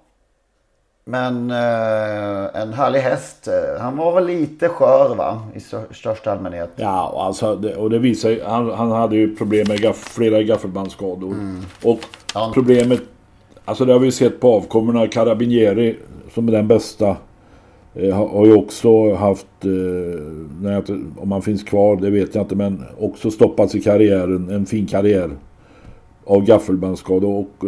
[1.07, 3.49] Men eh, en härlig häst.
[3.49, 5.43] Eh, Han var väl lite skör va?
[5.55, 6.71] I stör- största allmänhet.
[6.77, 10.43] Ja, alltså, det, och det visar ju, han, han hade ju problem med gaff, flera
[10.43, 11.35] gaffelbandsskador.
[11.85, 11.99] Och
[12.55, 13.01] problemet,
[13.65, 15.07] alltså det har vi sett på avkommorna.
[15.07, 15.97] Carabinieri
[16.35, 17.17] som är den bästa.
[17.95, 20.85] Eh, har, ju också haft, eh, jag,
[21.19, 24.87] om han finns kvar det vet jag inte men också stoppats i karriären, en fin
[24.87, 25.31] karriär.
[26.27, 27.65] Av gaffelbandsskador och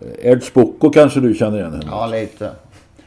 [0.00, 1.84] eh, Ernst Bocco kanske du känner igen henne?
[1.90, 2.50] Ja, lite.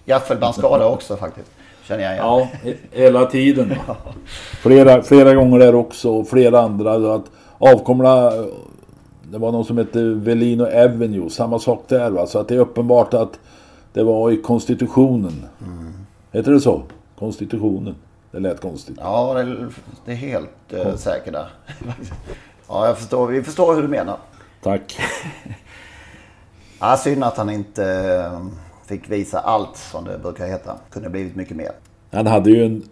[0.06, 1.52] Gaffelbandsskada också faktiskt.
[1.88, 2.26] Känner jag igen.
[2.26, 3.74] Ja, he- hela tiden.
[4.62, 7.16] Flera, flera gånger där också och flera andra.
[7.16, 7.26] Att
[7.58, 8.32] avkommorna,
[9.32, 12.28] det var någon som hette Velino Avenue, samma sak där va.
[12.28, 13.40] Så att det är uppenbart att
[13.94, 15.46] det var i konstitutionen.
[16.32, 16.82] Heter det så?
[17.20, 17.96] Konstitutionen.
[18.32, 18.98] Det lät konstigt.
[19.00, 19.56] Ja, det,
[20.06, 21.48] det är helt eh, säkert där.
[22.68, 23.28] ja, jag förstår.
[23.28, 24.18] Vi förstår hur du menar.
[24.64, 25.00] Tack.
[26.84, 28.42] Ja, synd att han inte eh,
[28.86, 30.76] fick visa allt som det brukar heta.
[30.90, 31.72] Kunde blivit mycket mer.
[32.12, 32.84] Han hade ju en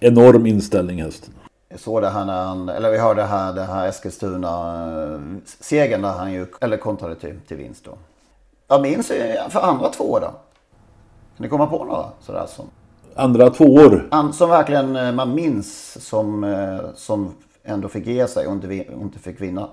[0.00, 1.34] enorm inställning hästen.
[1.68, 6.32] Jag såg det här när han, eller vi hörde här, det här Eskilstuna-segern där han
[6.32, 7.98] ju, eller kontrade till, till vinst då.
[8.68, 9.06] Jag minns
[9.48, 10.26] för andra två då.
[10.26, 10.34] Kan
[11.36, 12.64] ni komma på några sådär som?
[13.14, 14.08] Andra två år.
[14.32, 19.02] Som verkligen eh, man minns som, eh, som ändå fick ge sig och inte, och
[19.02, 19.68] inte fick vinna.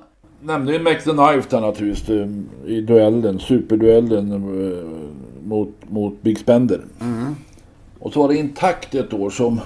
[0.45, 2.09] Nämnde ju the Knife där naturligtvis
[2.65, 4.83] i duellen, superduellen eh,
[5.47, 6.81] mot, mot Big Spender.
[7.99, 9.59] Och så var det Intakt ett år som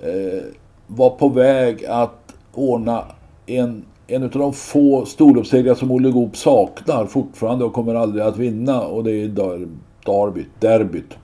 [0.00, 0.42] eh,
[0.86, 3.04] var på väg att ordna
[3.46, 8.38] en, en av de få storloppssegrar som Olle Goop saknar fortfarande och kommer aldrig att
[8.38, 9.68] vinna och det är der,
[10.04, 10.60] derbyt.
[10.60, 11.18] derbyt.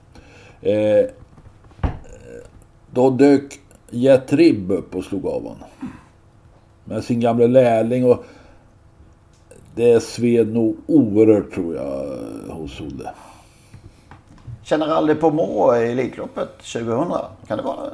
[0.61, 1.05] Eh,
[2.91, 5.57] då dök Jet Ribb upp och slog av honom.
[6.85, 8.25] Med sin gamla lärling och
[9.75, 13.11] det sved nog oerhört tror jag hos Olle.
[14.63, 17.11] Känner aldrig på Må i Elitloppet 2000?
[17.47, 17.89] Kan det vara?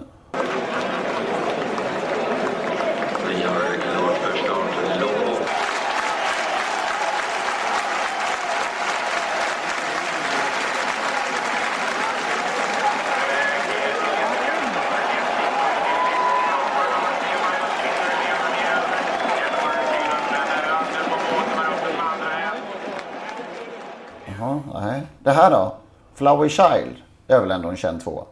[26.19, 26.95] Flowey Flower Child
[27.27, 28.23] är väl ändå en känd tvåa?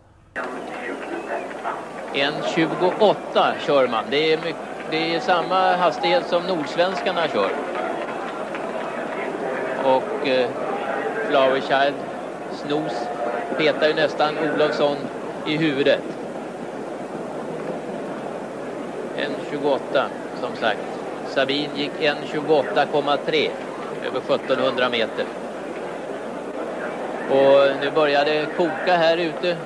[2.14, 4.04] 1.28 kör man.
[4.10, 7.52] Det är, mycket, det är samma hastighet som nordsvenskarna kör.
[9.84, 10.50] Och eh,
[11.30, 11.96] Flower Child,
[12.52, 12.94] Snos,
[13.58, 14.98] petar ju nästan Olofsson
[15.46, 16.04] i huvudet.
[19.52, 20.06] 1.28
[20.42, 21.00] som sagt.
[21.28, 23.50] Sabin gick 1.28,3
[24.06, 25.26] över 1700 meter.
[27.30, 29.58] Och nu börjar det koka här ute.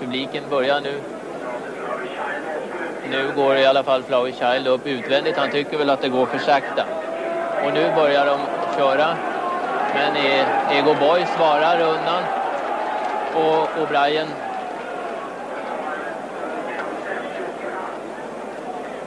[0.00, 1.00] Publiken börjar nu.
[3.10, 5.36] Nu går i alla fall Flower Child upp utvändigt.
[5.36, 6.84] Han tycker väl att det går för sakta.
[7.64, 8.38] Och nu börjar de
[8.76, 9.16] köra.
[9.94, 12.22] Men e- Ego Boy svarar undan.
[13.34, 14.26] Och O'Brien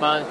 [0.02, 0.22] man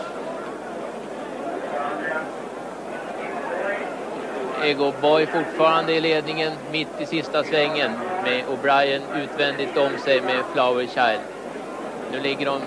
[4.70, 10.46] Ego Boy fortfarande i ledningen mitt i sista svängen med O'Brien utvändigt om sig med
[10.46, 11.22] Flower Child.
[12.11, 12.62] Nu ligger de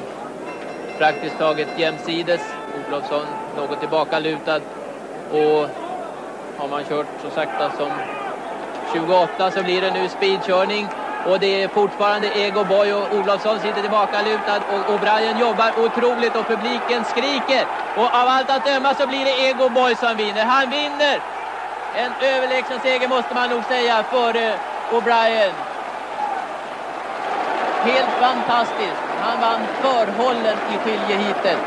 [0.97, 2.41] praktiskt taget jämsides.
[2.73, 4.61] Olofsson något tillbakalutad
[5.27, 5.69] och
[6.55, 8.01] har man kört så sakta som
[8.85, 10.89] 28 så blir det nu speedkörning
[11.23, 16.35] och det är fortfarande Ego Boy och Olofsson sitter tillbaka lutad och O'Brien jobbar otroligt
[16.35, 17.65] och publiken skriker.
[17.93, 20.45] Och av allt att döma så blir det Ego Boy som vinner.
[20.45, 21.32] Han vinner!
[21.95, 24.59] En överlägsen seger måste man nog säga före eh,
[24.91, 25.53] O'Brien.
[27.83, 29.03] Helt fantastiskt.
[29.21, 31.59] Han vann förhållen i skiljeheatet.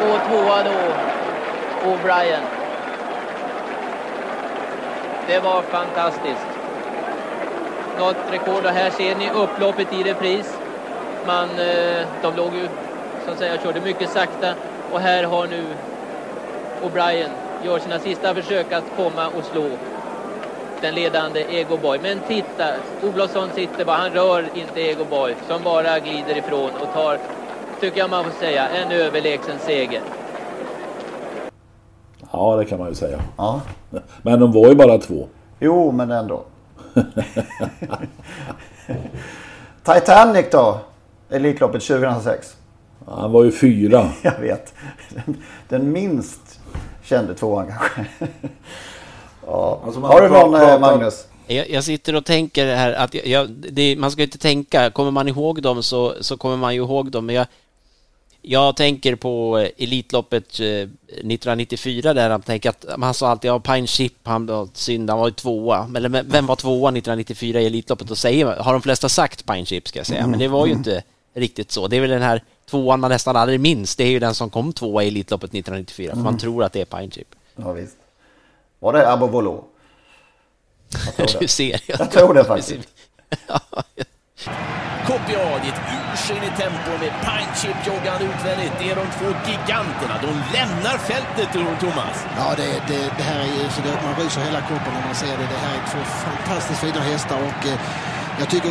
[0.00, 0.94] Och tvåa då
[1.82, 2.42] O'Brien.
[5.26, 6.54] Det var fantastiskt
[7.98, 10.46] något rekord och här ser ni upploppet i repris.
[11.26, 12.68] Man, eh, de låg ju
[13.24, 14.54] så att säga körde mycket sakta
[14.90, 15.76] och här har nu
[16.82, 17.30] O'Brien
[17.64, 19.68] gör sina sista försök att komma och slå
[20.80, 21.98] den ledande Ego Boy.
[22.02, 22.64] Men titta,
[23.02, 27.18] Olofsson sitter bara, han rör inte Ego Boy som bara glider ifrån och tar,
[27.80, 30.00] tycker jag man får säga, en överlägsen seger.
[32.32, 33.20] Ja, det kan man ju säga.
[33.36, 33.60] Ja.
[34.22, 35.28] Men de var ju bara två.
[35.60, 36.44] Jo, men ändå.
[39.82, 40.78] Titanic då?
[41.30, 42.56] Elitloppet 2006.
[43.06, 44.10] Han var ju fyra.
[44.22, 44.74] Jag vet.
[45.68, 46.40] Den minst
[47.04, 48.06] kände tvåan kanske.
[49.46, 49.80] ja.
[49.84, 50.78] Alltså Har du någon pratar...
[50.78, 51.26] Magnus?
[51.46, 55.28] Jag, jag, sitter och tänker här att jag, det, man ska inte tänka, kommer man
[55.28, 57.26] ihåg dem så, så kommer man ju ihåg dem.
[57.26, 57.46] Men jag,
[58.42, 63.58] jag tänker på eh, Elitloppet 1994 eh, där han tänker att man sa alltid ja,
[63.58, 65.90] Pine Chip, han var synd, han var ju tvåa.
[65.96, 68.10] Eller vem var tvåa 1994 i Elitloppet?
[68.10, 70.72] Och säger, har de flesta sagt Pine Chip ska jag säga, men det var ju
[70.72, 70.80] mm.
[70.80, 71.02] inte
[71.34, 71.88] riktigt så.
[71.88, 73.96] Det är väl den här tvåan man nästan aldrig minns.
[73.96, 76.38] Det är ju den som kom tvåa i Elitloppet 1994, för man mm.
[76.38, 77.28] tror att det är Pine Chip.
[77.56, 77.96] Ja, visst.
[78.78, 79.64] Var det Abbo Volo?
[81.40, 81.80] Du ser.
[81.86, 82.88] Jag, jag tror det faktiskt.
[85.06, 88.72] Copiad i ett ursinnigt tempo med Pine Chip joggande utvändigt.
[88.78, 90.14] Det är de två giganterna.
[90.26, 91.48] De lämnar fältet,
[91.80, 92.16] Thomas.
[92.38, 95.14] Ja, det, det, det här är ju så det, man ryser hela kroppen när man
[95.14, 95.48] ser det.
[95.54, 97.78] Det här är två fantastiskt fina hästar och eh,
[98.38, 98.70] jag tycker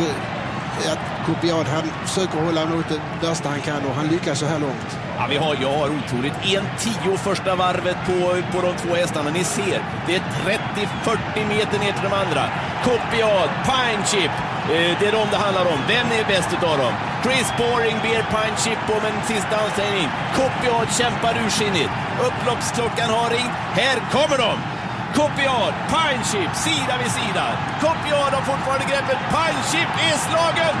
[0.92, 4.58] att Copiad han försöker hålla emot det värsta han kan och han lyckas så här
[4.58, 4.98] långt.
[5.18, 6.34] Ja, vi har, jag har otroligt.
[6.34, 8.18] 1,10 första varvet på,
[8.52, 9.30] på de två hästarna.
[9.30, 12.44] Ni ser, det är 30-40 meter ner till de andra.
[12.84, 14.30] Copiad, Pine Chip,
[14.64, 15.78] Eh, det är de det handlar om.
[15.88, 16.94] Vem är bäst utav dem?
[17.24, 20.08] Chris Boring ber Pine Chip om en sista ansträngning.
[20.36, 21.90] Copiad kämpar ursinnigt.
[22.28, 23.54] Upploppsklockan har ringt.
[23.80, 24.73] Här kommer de!
[25.14, 27.46] Copiad, Pine Chip, sida vid sida.
[27.80, 29.18] Copiad har fortfarande greppet.
[29.36, 30.74] Pine Chip är slagen!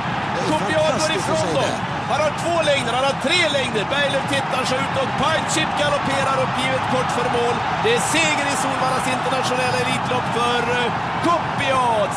[0.50, 1.93] Copiad går ifrån dem.
[2.10, 3.82] Han har två längder, han har tre längder.
[3.94, 5.10] Berglöf tittar sig utåt.
[5.22, 7.56] Pine Chip galopperar uppgivet kort för mål.
[7.84, 10.62] Det är seger i Solvallas internationella elitlopp för.
[10.78, 10.90] Eh,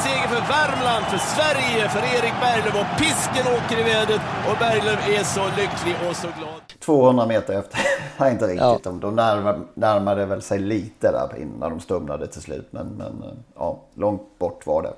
[0.08, 2.76] seger för Värmland, för Sverige, för Erik Berglöf.
[2.82, 6.62] Och pisken åker i vädret och Berglöf är så lycklig och så glad.
[6.80, 7.80] 200 meter efter.
[8.18, 8.86] Nej, inte riktigt.
[8.86, 8.92] Ja.
[8.92, 12.68] De närmade, närmade väl sig lite där innan de stumnade till slut.
[12.72, 14.94] Men, men eh, ja, långt bort var det.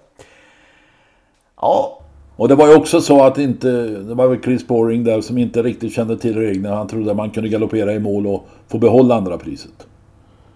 [1.61, 1.99] Ja,
[2.39, 5.37] och det var ju också så att inte, det var väl Chris Boring där som
[5.37, 6.75] inte riktigt kände till reglerna.
[6.75, 9.87] Han trodde att man kunde galoppera i mål och få behålla andra priset.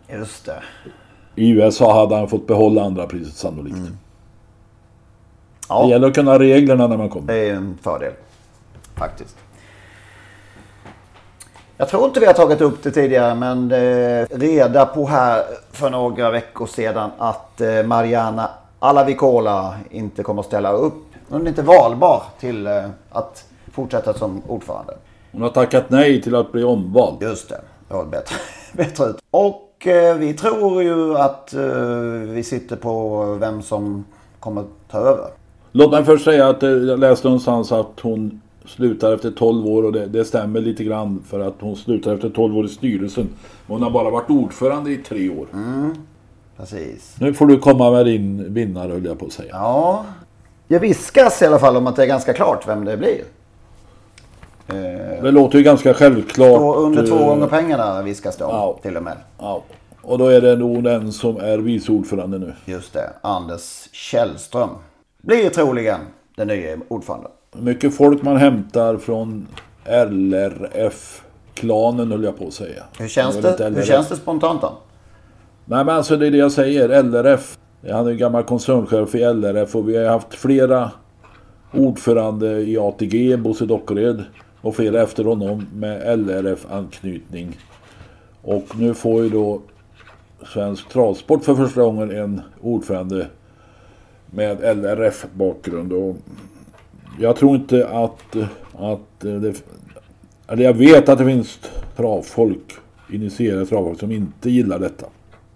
[0.10, 0.64] Just det.
[1.36, 3.76] I USA hade han fått behålla andra priset sannolikt.
[3.76, 3.98] Mm.
[5.70, 5.84] Ja.
[5.84, 7.34] Det gäller att kunna reglerna när man kommer.
[7.34, 8.14] Det är en fördel.
[8.96, 9.36] Faktiskt.
[11.78, 15.90] Jag tror inte vi har tagit upp det tidigare men eh, reda på här för
[15.90, 21.62] några veckor sedan att eh, Mariana Alavicola inte kommer att ställa upp hon är inte
[21.62, 24.94] valbar till eh, att fortsätta som ordförande.
[25.32, 27.22] Hon har tackat nej till att bli omvald.
[27.22, 27.62] Just det.
[27.88, 28.36] Det var bättre,
[28.74, 29.18] bättre ut.
[29.32, 31.62] Och eh, vi tror ju att eh,
[32.28, 34.06] vi sitter på vem som
[34.40, 35.28] kommer ta över.
[35.72, 39.84] Låt mig först säga att eh, jag läste någonstans att hon slutar efter 12 år
[39.84, 43.30] och det, det stämmer lite grann för att hon slutar efter 12 år i styrelsen.
[43.68, 45.48] Hon har bara varit ordförande i tre år.
[45.54, 45.96] Mm,
[46.58, 47.16] precis.
[47.20, 49.50] Nu får du komma med din vinnare höll jag på att säga.
[49.52, 50.06] Ja,
[50.68, 53.24] det viskas i alla fall om att det är ganska klart vem det blir.
[55.22, 56.62] Det låter ju ganska självklart.
[56.62, 58.80] Och under två eh, gånger pengarna viskas det om Ja.
[58.82, 59.18] till och med.
[59.40, 59.64] Ja.
[60.02, 62.54] Och då är det nog den som är vice ordförande nu.
[62.66, 64.70] Just det, Anders Källström.
[65.22, 66.00] Blir troligen
[66.36, 67.32] den nya ordföranden.
[67.56, 69.48] Mycket folk man hämtar från
[70.84, 72.84] LRF-klanen höll jag på att säga.
[73.00, 74.74] Hur känns, Jag det, hur känns det spontant då?
[75.66, 77.04] Nej men alltså det är det jag säger.
[77.04, 77.58] LRF.
[77.92, 80.92] Han är en gammal koncernchef i LRF och vi har haft flera
[81.72, 84.24] ordförande i ATG, Bosse Dockered
[84.62, 87.58] och flera efter honom med LRF-anknytning.
[88.42, 89.62] Och nu får ju då
[90.54, 93.28] Svensk Travsport för första gången en ordförande
[94.26, 95.94] med LRF-bakgrund.
[95.94, 96.16] Och
[97.20, 98.36] jag tror inte att,
[98.78, 99.64] att det...
[100.48, 101.60] Eller jag vet att det finns
[101.96, 102.74] travfolk,
[103.12, 105.06] initierade travfolk som inte gillar detta.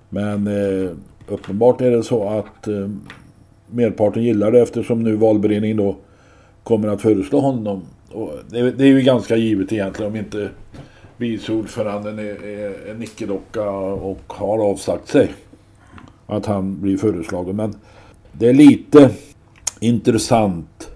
[0.09, 0.91] Men eh,
[1.27, 2.89] uppenbart är det så att eh,
[3.67, 5.95] merparten gillar det eftersom nu valberedningen då
[6.63, 7.81] kommer att föreslå honom.
[8.11, 10.49] Och det, det är ju ganska givet egentligen om inte
[11.17, 15.33] vice ordföranden är, är en nickedocka och har avsagt sig.
[16.25, 17.55] Att han blir föreslagen.
[17.55, 17.75] Men
[18.31, 19.09] det är lite
[19.79, 20.91] intressant.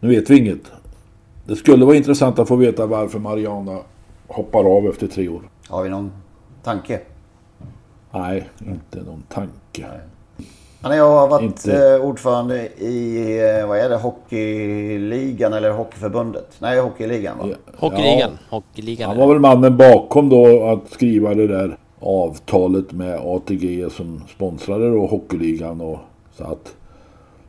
[0.00, 0.72] Nu vet vi inget.
[1.46, 3.78] Det skulle vara intressant att få veta varför Mariana
[4.26, 5.42] hoppar av efter tre år.
[5.68, 6.12] Har vi någon
[6.62, 7.00] tanke?
[8.14, 9.86] Nej, inte någon tanke.
[10.80, 13.26] Han har varit Inte- eh, ordförande i,
[13.60, 16.56] eh, vad är det, Hockeyligan eller Hockeyförbundet?
[16.58, 17.48] Nej, Hockeyligan va?
[17.76, 18.30] Hockeyligan.
[18.50, 19.08] Hockeyligan.
[19.08, 24.90] Han var väl mannen bakom då att skriva det där avtalet med ATG som sponsrade
[24.90, 25.98] då Hockeyligan och
[26.36, 26.74] så att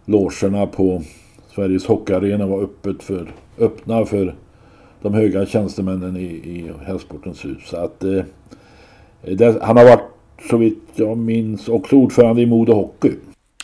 [0.06, 1.02] logerna på
[1.56, 4.36] Sveriges Hockeyarena var öppet för, öppna för
[5.02, 7.68] de höga tjänstemännen i, i Hästsportens hus.
[7.70, 8.24] Så att eh,
[9.22, 10.15] det, han har varit
[10.50, 13.12] så vitt jag minns också ordförande i Modo Hockey.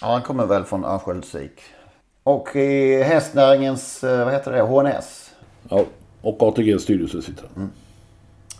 [0.01, 1.61] Ja, han kommer väl från Örnsköldsvik.
[2.23, 5.31] Och i hästnäringens, eh, vad heter det, HNS?
[5.69, 5.85] Ja,
[6.21, 7.71] och ATGs styrelse sitter han.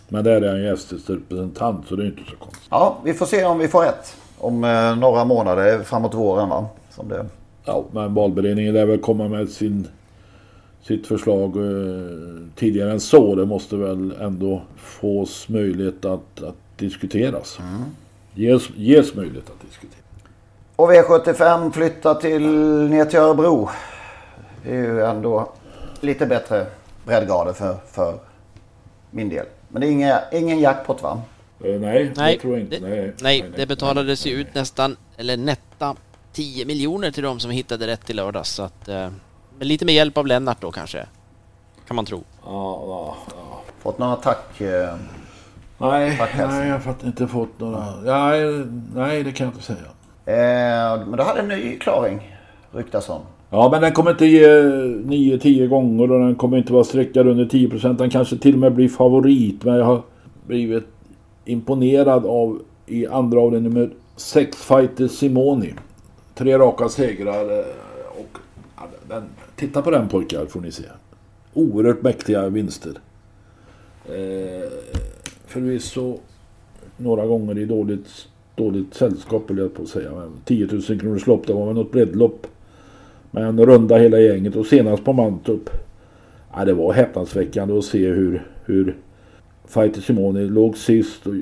[0.08, 2.68] Men där är han gästens representant så det är inte så konstigt.
[2.70, 4.16] Ja, vi får se om vi får rätt.
[4.38, 6.66] Om eh, några månader framåt våren va?
[6.90, 7.26] Som det...
[7.64, 9.88] Ja, men valberedningen lär väl komma med sin,
[10.82, 12.02] sitt förslag eh,
[12.56, 13.34] tidigare än så.
[13.34, 17.58] Det måste väl ändå fås möjlighet att, att diskuteras.
[18.34, 19.98] Ges, ges möjlighet att diskutera.
[20.76, 22.42] Och V75 flyttar till
[22.90, 23.68] ner till Örebro.
[24.64, 25.52] Det är ju ändå
[26.00, 26.66] lite bättre
[27.06, 28.18] breddgrader för, för
[29.10, 29.46] min del.
[29.68, 31.22] Men det är inga, ingen jackpot va?
[31.64, 32.78] Eh, nej, Nej, det tror jag inte.
[32.78, 35.96] det- nej, Nej, det betalades ju ut nästan, eller netta
[36.32, 38.50] 10 miljoner till de som hittade rätt i lördags.
[38.50, 39.08] Så att, eh,
[39.58, 41.06] med lite med hjälp av Lennart då kanske.
[41.86, 42.24] Kan man tro.
[42.44, 43.60] Ja, ja, ja.
[43.82, 44.60] Fått några tack?
[44.60, 44.94] Eh,
[45.82, 47.84] Nej, nej, jag har inte fått några.
[48.04, 48.64] Nej,
[48.94, 49.78] nej, det kan jag inte säga.
[50.26, 52.36] eh, men du hade en ny klaring,
[52.72, 53.20] ryktas om.
[53.50, 57.44] Ja, men den kommer inte ge 9-10 gånger och den kommer inte vara sträckad under
[57.44, 57.92] 10%.
[57.98, 59.64] Den kanske till och med blir favorit.
[59.64, 60.02] Men jag har
[60.46, 60.84] blivit
[61.44, 65.74] imponerad av i andra avdelning nummer 6 Fighter Simoni.
[66.34, 67.64] Tre raka segrar eh,
[68.20, 68.38] och
[68.76, 69.22] ja, den,
[69.56, 70.84] titta på den pojkar får ni se.
[71.54, 72.92] Oerhört mäktiga vinster.
[74.08, 74.68] Eh,
[75.52, 76.18] förvisso
[76.96, 80.10] några gånger i dåligt, dåligt sällskap höll jag på att säga.
[80.44, 82.46] 10 000 kronors lopp, det var väl något breddlopp.
[83.30, 85.70] Men runda hela gänget och senast på Mantorp.
[86.54, 88.96] Ja, det var häpnadsväckande att se hur, hur
[89.66, 91.34] Fighter Simone låg sist och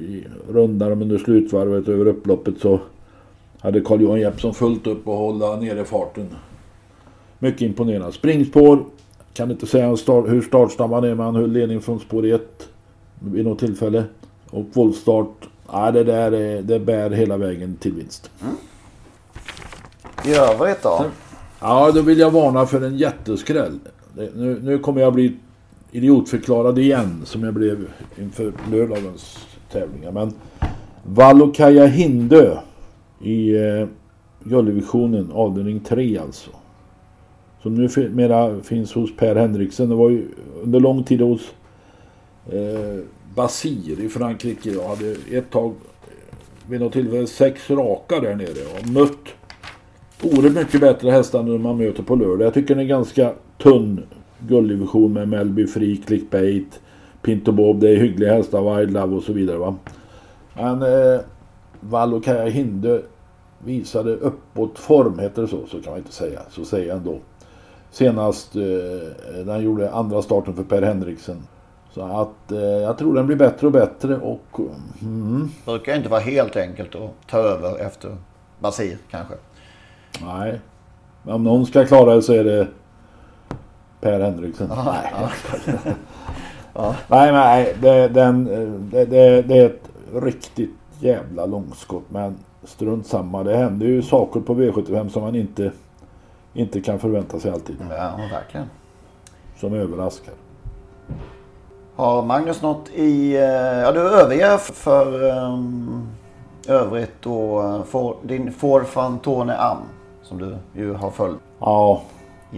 [0.48, 2.80] rundade dem under slutvarvet över upploppet så
[3.58, 6.26] hade Carl-Johan Jeppsson fullt upp och hålla nere farten.
[7.38, 8.12] Mycket imponerande.
[8.12, 8.84] Springspår.
[9.32, 12.68] Kan inte säga hur startsnabb han är men han höll ledning från spår 1
[13.20, 14.04] vid något tillfälle.
[14.50, 15.48] Och voltstart.
[15.72, 18.30] Ja, det där är, det bär hela vägen till vinst.
[20.26, 21.04] I övrigt då?
[21.60, 23.78] Ja, då vill jag varna för en jätteskräll.
[24.14, 25.36] Nu, nu kommer jag bli
[25.92, 27.88] idiotförklarad igen som jag blev
[28.18, 30.12] inför lördagens tävlingar.
[30.12, 30.32] Men
[31.04, 32.56] Valokaja Hindö
[33.22, 33.86] i eh,
[34.44, 36.50] gulddivisionen avdelning 3 alltså.
[37.62, 39.88] Som nu fi- mera finns hos Per Henriksen.
[39.88, 40.28] Det var ju
[40.62, 41.40] under lång tid hos
[42.52, 43.04] eh,
[43.34, 44.70] Basir i Frankrike.
[44.70, 45.74] Jag hade ett tag
[46.68, 49.28] vid något tillfälle sex raka där nere och mött
[50.22, 52.46] oerhört mycket bättre hästar än man möter på lördag.
[52.46, 54.02] Jag tycker den är ganska tunn
[54.38, 56.80] gulddivision med Melby Free, Clickbait,
[57.22, 57.80] Pinto Bob.
[57.80, 59.76] Det är hyggliga hästar, Wild Love och så vidare va.
[60.54, 61.20] Men eh,
[61.80, 63.02] Valokaja Hinde
[63.64, 66.40] visade uppåt form, heter det så, så kan man inte säga.
[66.50, 67.18] Så säger jag ändå.
[67.90, 68.62] Senast eh,
[69.44, 71.42] när han gjorde andra starten för Per Henriksen.
[71.94, 74.60] Så att eh, jag tror den blir bättre och bättre och...
[75.02, 75.50] Mm.
[75.64, 78.16] Det brukar inte vara helt enkelt att ta över efter
[78.58, 79.34] Basir kanske.
[80.22, 80.60] Nej.
[81.22, 82.66] Men om någon ska klara det så är det
[84.00, 84.70] Per Henriksen.
[84.70, 85.74] Aha, nej,
[86.74, 86.94] ja.
[87.08, 88.44] nej, nej det, den,
[88.90, 92.04] det, det, det är ett riktigt jävla långskott.
[92.08, 93.42] Men strunt samma.
[93.42, 95.72] Det händer ju saker på V75 som man inte,
[96.54, 97.76] inte kan förvänta sig alltid.
[97.90, 98.66] Ja, verkligen.
[99.56, 100.34] Som överraskar.
[102.00, 103.34] Har Magnus något i...
[103.36, 103.40] eh,
[103.80, 106.08] Ja, du överger för um,
[106.68, 109.76] övrigt då eh, for, din Ford Fantone Am.
[110.22, 112.00] Som du ju har följt Ja,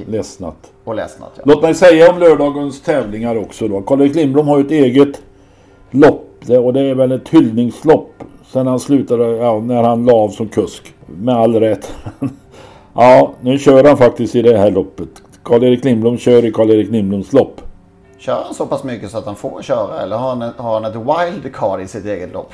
[0.07, 0.73] ledsnat.
[0.85, 1.31] och ledsnat.
[1.37, 1.43] Ja.
[1.47, 3.81] Låt mig säga om lördagens tävlingar också då.
[3.83, 5.23] Karl-Erik Lindblom har ju ett eget
[5.91, 6.29] lopp.
[6.65, 8.11] Och det är väl ett hyllningslopp.
[8.53, 10.95] Sen han slutade, ja, när han la av som kusk.
[11.07, 11.93] Med all rätt.
[12.95, 15.09] ja, nu kör han faktiskt i det här loppet.
[15.43, 17.61] Karl-Erik Lindblom kör i Karl-Erik Lindbloms lopp.
[18.23, 20.01] Kör han så pass mycket så att han får köra?
[20.01, 22.53] Eller har han, har han ett wildcard i sitt eget lopp?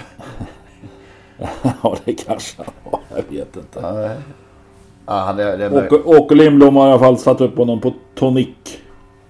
[1.83, 3.01] ja, det kanske han har.
[3.16, 3.81] Jag vet inte.
[3.81, 5.87] Ja, ja det, det.
[5.87, 8.81] Åke, Åke Lindblom har i alla fall satt upp honom på tonik.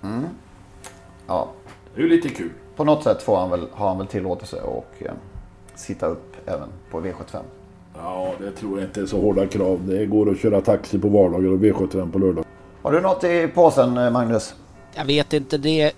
[0.03, 0.25] Mm.
[1.27, 1.49] Ja.
[1.95, 2.51] Det är ju lite kul.
[2.77, 5.13] På något sätt får han väl, har han väl tillåtelse att eh,
[5.75, 7.39] sitta upp även på V75.
[7.97, 9.81] Ja, det tror jag inte är så hårda krav.
[9.87, 12.45] Det går att köra taxi på vardagar och V75 på lördag.
[12.83, 14.55] Har du något i påsen eh, Magnus?
[14.95, 15.93] Jag vet inte, det,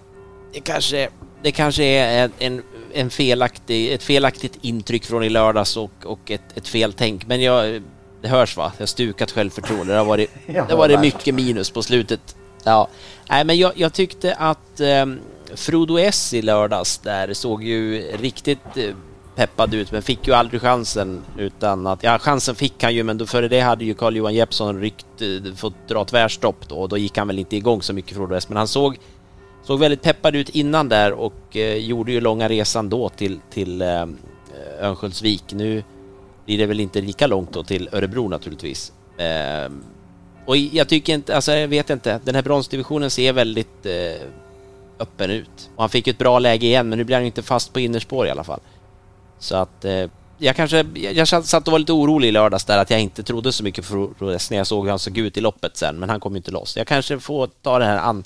[0.52, 1.08] det kanske,
[1.42, 6.56] det kanske är en, en, felaktig, ett felaktigt intryck från i lördags och, och ett,
[6.56, 7.26] ett feltänk.
[7.26, 7.82] Men jag,
[8.22, 8.72] det hörs va?
[8.76, 9.92] Jag har stukat självförtroende.
[9.92, 12.36] Det har varit, det har varit mycket minus på slutet.
[12.64, 12.88] Ja,
[13.28, 15.20] nej men jag, jag tyckte att um,
[15.54, 18.94] Frodo S i lördags där såg ju riktigt eh,
[19.36, 23.18] peppad ut men fick ju aldrig chansen utan att, ja chansen fick han ju men
[23.18, 26.98] då före det hade ju Carl-Johan Jeppsson ryckt, eh, fått dra tvärstopp då och då
[26.98, 28.98] gick han väl inte igång så mycket Frodo S men han såg
[29.62, 33.82] Såg väldigt peppad ut innan där och eh, gjorde ju långa resan då till, till
[33.82, 34.06] eh, eh,
[34.80, 35.44] Örnsköldsvik.
[35.50, 35.84] Nu
[36.46, 38.92] blir det väl inte lika långt då till Örebro naturligtvis.
[39.18, 39.70] Eh,
[40.46, 44.26] och jag tycker inte, alltså jag vet inte, den här bronsdivisionen ser väldigt eh,
[44.98, 45.70] öppen ut.
[45.76, 47.72] Och han fick ju ett bra läge igen men nu blir han ju inte fast
[47.72, 48.60] på innerspår i alla fall.
[49.38, 50.06] Så att eh,
[50.38, 53.52] jag kanske, jag, satt och var lite orolig i lördags där att jag inte trodde
[53.52, 56.10] så mycket på Rodres när jag såg hur han såg ut i loppet sen men
[56.10, 56.76] han kom ju inte loss.
[56.76, 58.24] Jag kanske får ta det här an,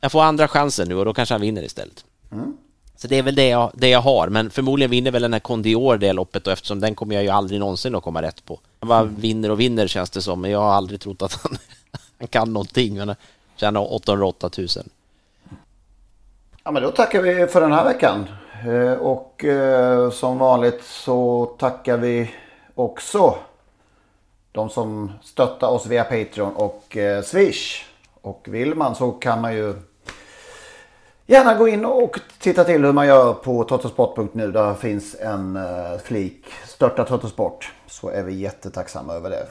[0.00, 2.04] jag får andra chansen nu och då kanske han vinner istället.
[2.32, 2.56] Mm.
[2.96, 5.40] Så det är väl det jag, det jag har, men förmodligen vinner väl den här
[5.40, 8.60] Condior det loppet och eftersom den kommer jag ju aldrig någonsin att komma rätt på.
[8.80, 11.58] Han bara vinner och vinner känns det som, men jag har aldrig trott att han,
[12.18, 12.98] han kan någonting.
[12.98, 13.14] Han
[13.56, 14.68] tjänar 808 000.
[16.64, 18.26] Ja men då tackar vi för den här veckan.
[18.66, 22.30] Eh, Och eh, som vanligt så tackar vi
[22.74, 23.34] också
[24.52, 27.84] de som stöttar oss via Patreon och eh, Swish.
[28.20, 29.74] Och vill man så kan man ju
[31.28, 34.52] gärna gå in och titta till hur man gör på totosport.nu.
[34.52, 37.72] Där finns en eh, flik Störta Totosport.
[37.86, 39.46] Så är vi jättetacksamma över det.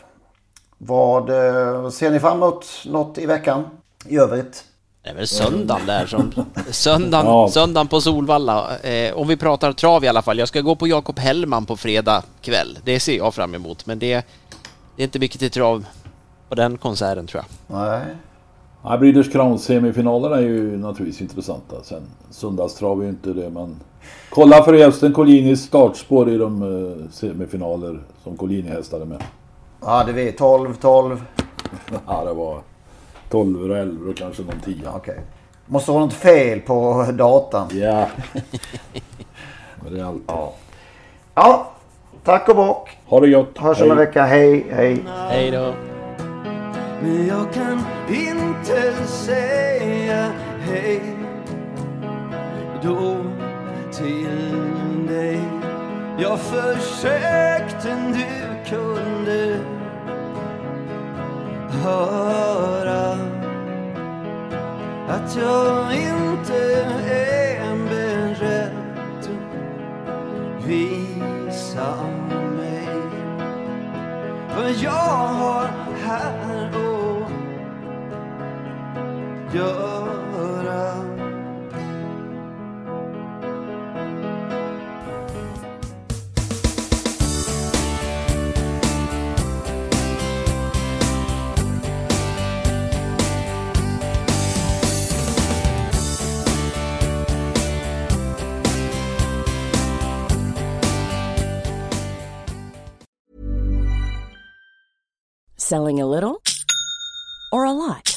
[0.77, 3.63] Vad eh, ser ni fram emot något i veckan
[4.05, 4.63] i övrigt?
[5.03, 6.31] Det är väl söndagen där som...
[6.71, 7.49] Söndagen, Ja.
[7.51, 8.77] söndagen på Solvalla.
[8.77, 10.39] Eh, om vi pratar trav i alla fall.
[10.39, 12.79] Jag ska gå på Jakob Hellman på fredag kväll.
[12.83, 13.85] Det ser jag fram emot.
[13.85, 14.25] Men det,
[14.95, 15.85] det är inte mycket till trav
[16.49, 17.77] på den konserten tror jag.
[17.77, 18.01] Nej.
[18.89, 21.83] Ja, Breeders Crown semifinalerna är ju naturligtvis intressanta.
[21.83, 23.79] Sen söndagstrav är ju inte det man...
[24.29, 29.23] Kolla förresten Collinis startspår i de eh, semifinaler som Collini hästade med.
[29.81, 31.25] Ja, det vi 12, 12.
[32.07, 32.61] Ja, det var
[33.29, 34.75] 12 och 11 och kanske någon 10.
[34.95, 35.19] Okej.
[35.65, 37.67] Måste vara något fel på datan.
[37.71, 38.07] Ja.
[39.83, 40.23] Men det är alltid.
[40.27, 40.53] Ja.
[41.35, 41.71] ja,
[42.23, 42.89] tack och bock.
[43.05, 43.57] Ha det gott.
[43.57, 44.25] Hörs om en vecka.
[44.25, 45.03] Hej, hej.
[45.29, 45.73] Hej då.
[47.01, 51.01] Men jag kan inte säga hej
[52.83, 53.17] då
[53.91, 55.41] till dig.
[56.19, 59.59] Jag försökte, du kunde
[61.83, 63.11] höra
[65.09, 68.71] att jag inte är beredd
[69.19, 69.29] att
[70.65, 71.95] visa
[72.57, 72.87] mig.
[74.55, 75.69] Vad jag har
[76.05, 76.86] här
[79.57, 81.07] llora.
[105.57, 106.41] Selling a little
[107.51, 108.16] or a lot?